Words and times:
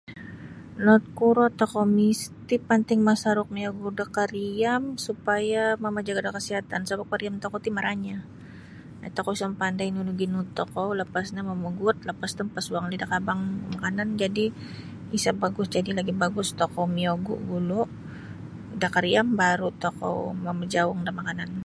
Notkuro 0.87 1.45
tokou 1.59 1.85
misti 1.99 2.55
panting 2.67 3.01
masaruk 3.09 3.47
miyogu 3.55 3.87
da 3.99 4.05
kariam 4.17 4.83
supaya 5.05 5.63
mamajaga 5.83 6.21
da 6.23 6.35
kasihatan 6.37 6.81
sebap 6.85 7.07
kariam 7.11 7.35
tokou 7.43 7.59
ti 7.63 7.69
maranyah 7.77 8.21
um 8.27 9.05
tokou 9.17 9.33
isa 9.35 9.45
mapandai 9.51 9.89
nunu 9.91 10.11
ginuut 10.21 10.47
tokou 10.59 10.87
lapas 10.99 11.27
no 11.33 11.41
mamaguut 11.49 11.97
lapas 12.07 12.31
no 12.35 12.41
mapasuang 12.45 12.85
lagi 12.87 12.99
da 13.01 13.07
kabang 13.13 13.41
makanan 13.73 14.09
jadi 14.21 14.45
isa 15.17 15.31
bagus 15.43 15.67
jadi 15.75 15.91
lagi 15.97 16.13
bagus 16.23 16.47
tokou 16.61 16.85
miyogu 16.97 17.33
gulu 17.49 17.81
da 18.81 18.87
kariam 18.95 19.27
baru 19.41 19.69
tokou 19.83 20.17
mamajaung 20.45 20.99
da 21.05 21.11
makanan. 21.19 21.51